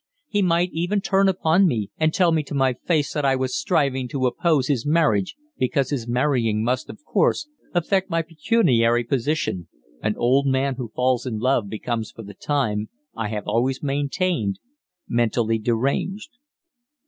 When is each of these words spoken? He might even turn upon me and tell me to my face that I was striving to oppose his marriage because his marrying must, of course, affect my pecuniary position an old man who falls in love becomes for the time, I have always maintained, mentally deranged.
He 0.27 0.41
might 0.41 0.71
even 0.73 0.99
turn 0.99 1.29
upon 1.29 1.67
me 1.67 1.91
and 1.95 2.11
tell 2.11 2.31
me 2.31 2.41
to 2.45 2.55
my 2.55 2.73
face 2.73 3.13
that 3.13 3.23
I 3.23 3.35
was 3.35 3.55
striving 3.55 4.07
to 4.07 4.25
oppose 4.25 4.67
his 4.67 4.83
marriage 4.83 5.35
because 5.59 5.91
his 5.91 6.07
marrying 6.07 6.63
must, 6.63 6.89
of 6.89 7.05
course, 7.05 7.47
affect 7.75 8.09
my 8.09 8.23
pecuniary 8.23 9.03
position 9.03 9.67
an 10.01 10.15
old 10.17 10.47
man 10.47 10.73
who 10.77 10.91
falls 10.95 11.27
in 11.27 11.37
love 11.37 11.69
becomes 11.69 12.09
for 12.09 12.23
the 12.23 12.33
time, 12.33 12.89
I 13.15 13.27
have 13.27 13.45
always 13.45 13.83
maintained, 13.83 14.59
mentally 15.07 15.59
deranged. 15.59 16.31